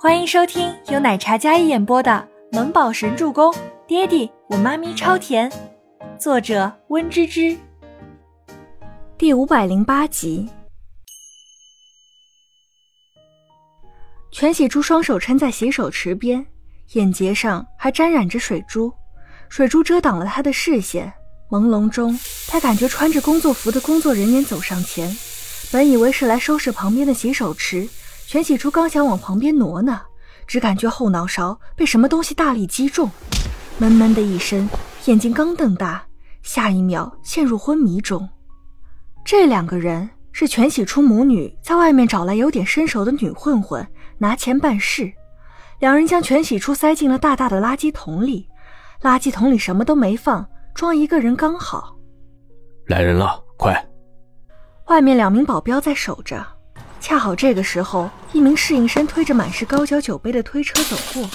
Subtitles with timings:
[0.00, 3.52] 欢迎收听由奶茶嘉一演播的《萌宝神助攻》，
[3.84, 5.52] 爹地我妈咪超甜，
[6.16, 7.58] 作者温芝芝。
[9.18, 10.48] 第五百零八集。
[14.30, 16.46] 全喜珠双手撑在洗手池边，
[16.92, 18.92] 眼睫上还沾染着水珠，
[19.48, 21.12] 水珠遮挡了他的视线。
[21.50, 25.12] 朦胧中，他感觉穿着工作服的工作人员走上前，
[25.72, 27.88] 本以为是来收拾旁边的洗手池。
[28.28, 30.02] 全喜初刚想往旁边挪呢，
[30.46, 33.10] 只感觉后脑勺被什么东西大力击中，
[33.78, 34.68] 闷闷的一声，
[35.06, 36.04] 眼睛刚瞪大，
[36.42, 38.28] 下一秒陷入昏迷中。
[39.24, 43.88] 这两个人是全喜初母女在外面找来有点身手的女混混，
[44.18, 45.10] 拿钱办事。
[45.78, 48.46] 两人将全喜初塞进了大大的垃圾桶里，
[49.00, 51.96] 垃圾桶里什么都没放，装一个人刚好。
[52.88, 53.88] 来人了，快！
[54.88, 56.57] 外面两名保镖在守着。
[57.00, 61.28] 恰好这个时候，一名侍应生推着满是高脚酒杯的推车走过，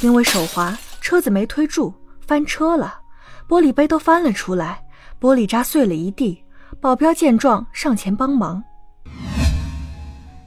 [0.00, 1.92] 因为手滑，车子没推住，
[2.26, 3.00] 翻车了，
[3.48, 4.80] 玻璃杯都翻了出来，
[5.20, 6.44] 玻璃渣碎了一地。
[6.80, 8.62] 保镖见状上前帮忙。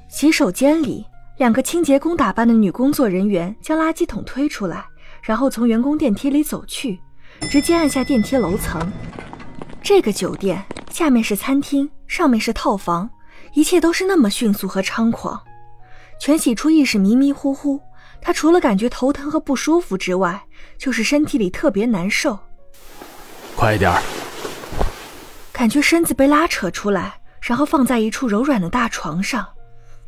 [0.07, 1.05] 洗手间里，
[1.37, 4.85] 两个清洁工打扮的女工作人员将垃圾桶推出来，
[5.21, 6.99] 然后从员工电梯里走去，
[7.49, 8.79] 直接按下电梯楼层。
[9.81, 13.09] 这个酒店下面是餐厅，上面是套房。
[13.53, 15.41] 一切都是那么迅速和猖狂，
[16.19, 17.81] 全喜初意识迷迷糊糊，
[18.21, 20.41] 他除了感觉头疼和不舒服之外，
[20.77, 22.37] 就是身体里特别难受。
[23.55, 24.01] 快点儿！
[25.51, 29.47] 感觉身子被拉扯出来，然后放在一处柔软的大床上。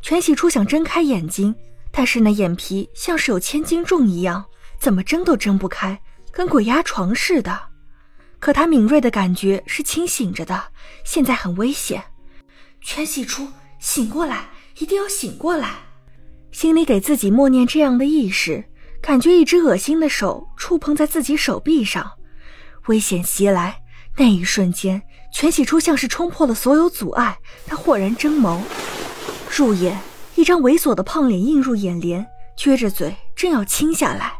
[0.00, 1.54] 全喜初想睁开眼睛，
[1.90, 4.44] 但是那眼皮像是有千斤重一样，
[4.78, 5.98] 怎么睁都睁不开，
[6.32, 7.58] 跟鬼压床似的。
[8.38, 10.64] 可他敏锐的感觉是清醒着的，
[11.04, 12.02] 现在很危险。
[12.86, 15.70] 全喜初，醒过来，一定要醒过来！
[16.52, 18.62] 心里给自己默念这样的意识，
[19.00, 22.12] 感觉一只恶心的手触碰在自己手臂上，
[22.86, 23.80] 危险袭来。
[24.16, 25.02] 那一瞬间，
[25.32, 28.60] 全喜初像是冲破了所有阻碍，他豁然睁眸，
[29.50, 29.98] 入眼
[30.34, 32.24] 一张猥琐的胖脸映入眼帘，
[32.56, 34.34] 撅着嘴正要亲下来，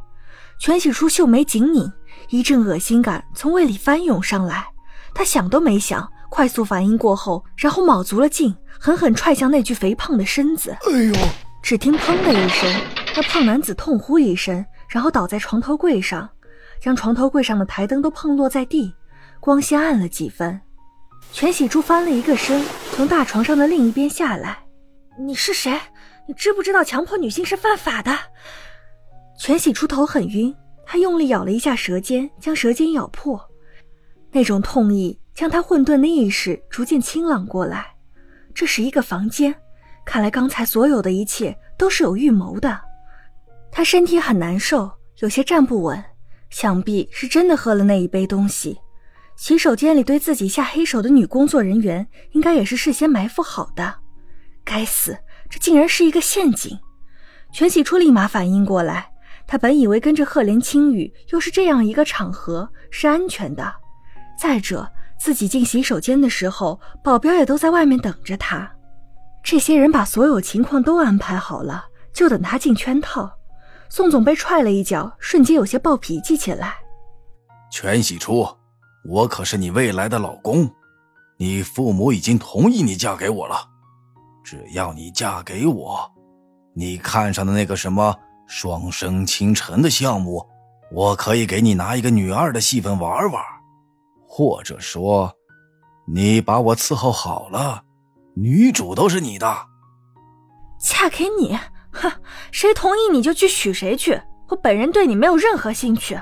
[0.61, 1.91] 全喜初秀眉紧拧，
[2.29, 4.67] 一阵恶心感从胃里翻涌上来，
[5.15, 6.09] 他想都没想。
[6.35, 10.77] 快速反应过后，然后卯足了劲，狠狠踹向那具肥胖的身子。
[10.91, 11.15] 哎呦！
[11.63, 12.69] 只听“砰”的一声，
[13.15, 16.29] 那胖男子痛呼一声，然后倒在床头柜上，
[16.81, 18.93] 将床头柜上的台灯都碰落在地，
[19.39, 20.61] 光线暗了几分。
[21.31, 24.59] 全喜珠翻了一个身，从大床上的另一边下来。
[25.17, 25.79] 你是谁？
[26.27, 28.11] 你知不知道强迫女性是犯法的？
[29.39, 30.53] 全喜珠头很晕，
[30.85, 33.41] 她用力咬了一下舌尖，将舌尖咬破，
[34.33, 35.17] 那种痛意。
[35.35, 37.95] 将他混沌的意识逐渐清朗过来，
[38.55, 39.55] 这是一个房间，
[40.05, 42.81] 看来刚才所有的一切都是有预谋的。
[43.73, 46.03] 他身体很难受，有些站不稳，
[46.51, 48.79] 想必是真的喝了那一杯东西。
[49.37, 53.93] 洗手间里对自己下黑手的女工作人员，应该也是事先埋伏好的。
[54.65, 55.19] 该死，
[55.51, 56.79] 这竟然是一个陷阱！
[57.53, 59.11] 全喜初立马反应过来，
[59.49, 63.75] 他本以为跟着赫连青羽又是这样一个场合，是安全的。
[64.41, 68.71] 再者，自己进洗手间的时候，保镖也都在外面等着他。
[69.43, 73.31] 这些人把所有情况都安排好了，就等他进圈套。
[73.89, 76.75] 宋总被踹了一脚，瞬间有些暴脾气起来。
[77.71, 78.47] 全喜初，
[79.05, 80.69] 我可是你未来的老公，
[81.37, 83.57] 你父母已经同意你嫁给我了。
[84.43, 86.11] 只要你嫁给我，
[86.75, 88.15] 你看上的那个什么
[88.47, 90.45] 双生倾城的项目，
[90.91, 93.43] 我可以给你拿一个女二的戏份玩玩。
[94.37, 95.33] 或者说，
[96.09, 97.85] 你把我伺候好了，
[98.35, 99.47] 女主都是你的。
[100.81, 101.57] 嫁给你？
[101.95, 102.11] 哼，
[102.51, 104.21] 谁同意你就去娶谁去。
[104.49, 106.21] 我本人对你没有任何兴趣。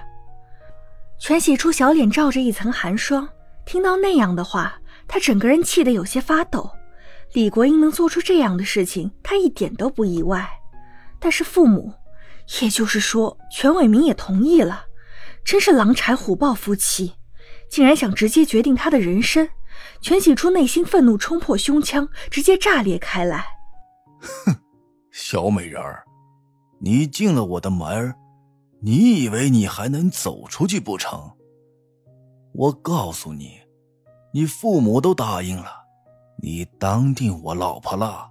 [1.18, 3.26] 全喜初小脸罩着一层寒霜，
[3.64, 6.70] 听到那样的话，他整个人气得有些发抖。
[7.32, 10.46] 李国英能做出这样的事情，他一点都不意外。
[11.18, 11.90] 但是父母，
[12.60, 14.84] 也就是说，全伟明也同意了，
[15.46, 17.14] 真是狼豺虎豹夫妻。
[17.72, 19.48] 竟然想直接决定他的人生，
[20.02, 23.46] 全喜初内心愤怒冲破胸腔，直接炸裂开来。
[24.20, 24.54] 哼，
[25.10, 26.04] 小美人儿，
[26.82, 28.14] 你进了我的门
[28.82, 31.18] 你以为你还能走出去不成？
[32.52, 33.58] 我告诉你，
[34.34, 35.70] 你父母都答应了，
[36.42, 38.28] 你当定我老婆了。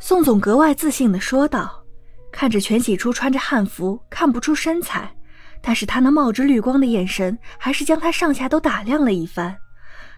[0.00, 1.84] 宋总格外自信的说道，
[2.32, 5.14] 看着全喜初穿着汉服，看不出身材。
[5.66, 9.56] 但是他那冒着绿光的眼神，还是将他上下都打量了一番，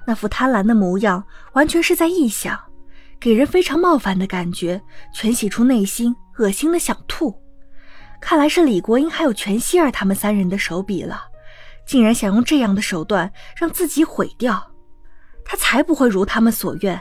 [0.05, 2.59] 那副贪婪的模样，完全是在臆想，
[3.21, 4.83] 给人非常冒犯的感觉。
[5.15, 7.41] 全喜初内心恶心的想吐。
[8.21, 11.21] 看来是李国英还有全希儿他们三人的手笔了，
[11.87, 14.73] 竟然想用这样的手段让自己毁掉。
[15.45, 17.01] 他才不会如他们所愿。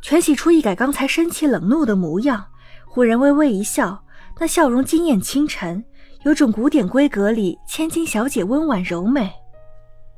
[0.00, 2.46] 全喜初一改刚才生气冷怒的模样，
[2.86, 4.04] 忽然微微一笑，
[4.38, 5.84] 那笑容惊艳清晨，
[6.26, 9.32] 有种古典闺阁里千金小姐温婉柔美。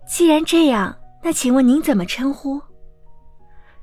[0.08, 2.58] 既然这样，那请问您怎么称呼？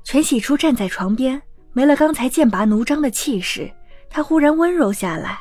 [0.02, 1.40] 全喜初站在床边，
[1.72, 3.72] 没了刚才剑拔弩张的气势，
[4.10, 5.38] 他忽然温柔下来，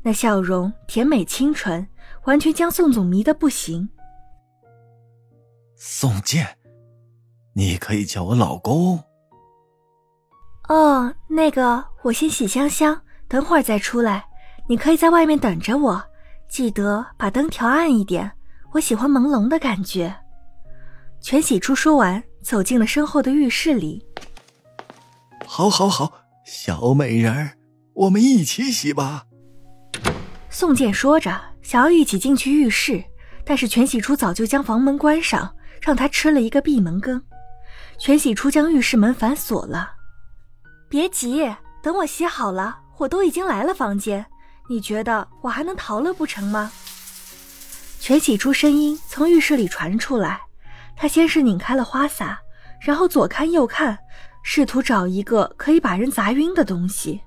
[0.00, 1.86] 那笑容甜美清纯，
[2.24, 3.86] 完全将宋总迷得不行。
[5.76, 6.46] 宋剑，
[7.52, 8.98] 你可以叫我老公。
[10.70, 14.29] 哦，那个，我先洗香香，等会儿再出来。
[14.70, 16.00] 你可以在外面等着我，
[16.48, 18.30] 记得把灯调暗一点，
[18.70, 20.14] 我喜欢朦胧的感觉。
[21.20, 24.00] 全喜初说完，走进了身后的浴室里。
[25.44, 26.12] 好，好，好，
[26.44, 27.50] 小美人儿，
[27.94, 29.26] 我们一起洗吧。
[30.50, 33.02] 宋健说着，想要一起进去浴室，
[33.44, 35.52] 但是全喜初早就将房门关上，
[35.82, 37.20] 让他吃了一个闭门羹。
[37.98, 39.90] 全喜初将浴室门反锁了。
[40.88, 41.52] 别急，
[41.82, 44.24] 等我洗好了，我都已经来了房间。
[44.70, 46.70] 你觉得我还能逃了不成吗？
[47.98, 50.42] 全喜初声音从浴室里传出来，
[50.96, 52.38] 他先是拧开了花洒，
[52.80, 53.98] 然后左看右看，
[54.44, 57.20] 试图找一个可以把人砸晕的东西。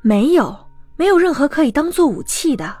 [0.00, 0.66] 没有，
[0.96, 2.74] 没有任何可以当做武器的。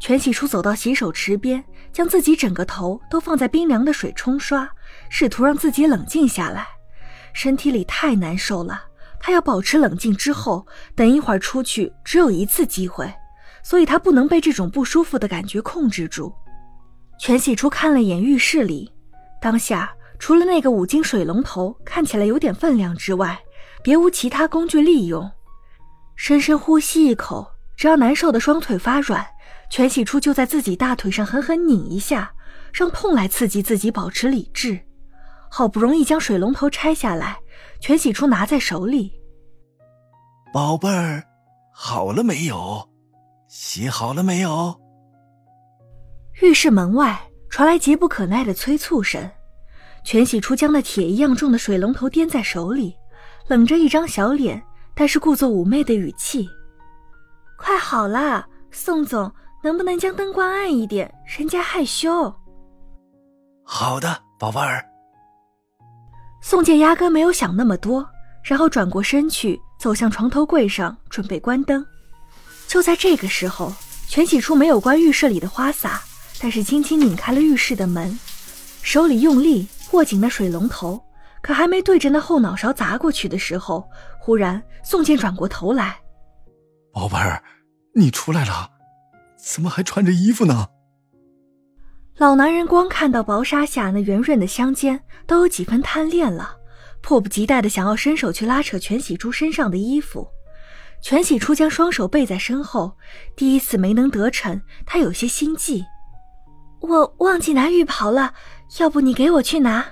[0.00, 4.68] 全喜初走到洗手池边，将自己整个头都放在冰凉的水冲刷，
[5.08, 6.66] 试图让自己冷静下来。
[7.32, 8.85] 身体里太难受了。
[9.18, 13.12] 他要保持冷静，之后等一会儿出去只有一次机会，
[13.62, 16.32] 所以他不能被这种不舒服的感觉控制住。
[17.18, 18.92] 全喜初看了眼浴室里，
[19.40, 23.38] 当下除了那个五金水龙头看起来有点分量之外，
[23.82, 25.30] 别无其他工具利用。
[26.14, 27.46] 深深呼吸一口，
[27.76, 29.26] 只要难受的双腿发软，
[29.70, 32.32] 全喜初就在自己大腿上狠狠拧一下，
[32.72, 34.78] 让痛来刺激自己保持理智。
[35.50, 37.38] 好不容易将水龙头拆下来。
[37.80, 39.12] 全喜初拿在手里，
[40.52, 41.22] 宝贝儿，
[41.72, 42.88] 好了没有？
[43.48, 44.80] 洗好了没有？
[46.42, 47.18] 浴室门外
[47.48, 49.30] 传来急不可耐的催促声。
[50.04, 52.96] 全喜初将那铁一样重的水龙头掂在手里，
[53.48, 54.62] 冷着一张小脸，
[54.94, 56.48] 但是故作妩媚的语气
[57.58, 59.32] ：“快好了，宋总，
[59.64, 61.12] 能不能将灯关暗一点？
[61.26, 62.32] 人家害羞。”
[63.66, 64.84] 好的，宝贝儿。
[66.48, 68.08] 宋健压根没有想那么多，
[68.44, 71.84] 然后转过身去，走向床头柜上，准备关灯。
[72.68, 73.74] 就在这个时候，
[74.06, 76.00] 全喜初没有关浴室里的花洒，
[76.40, 78.16] 但是轻轻拧开了浴室的门，
[78.80, 81.02] 手里用力握紧那水龙头，
[81.42, 83.84] 可还没对着那后脑勺砸过去的时候，
[84.20, 85.98] 忽然宋健转过头来
[86.94, 87.42] ：“宝贝儿，
[87.92, 88.70] 你出来了，
[89.36, 90.68] 怎么还穿着衣服呢？”
[92.18, 96.56] 老男人光看到薄纱下那圆润的香肩，都有几分贪恋了，
[97.02, 100.26] 迫不及待的想要伸手去拉扯全喜初身上的衣服。
[101.02, 102.96] 全喜初将双手背在身后，
[103.36, 105.84] 第一次没能得逞，他有些心悸。
[106.80, 108.32] 我忘记拿浴袍了，
[108.78, 109.84] 要不你给我去拿？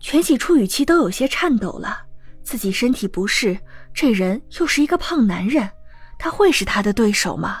[0.00, 1.96] 全喜初语气都有些颤抖了，
[2.42, 3.56] 自己身体不适，
[3.94, 5.70] 这人又是一个胖男人，
[6.18, 7.60] 他会是他的对手吗？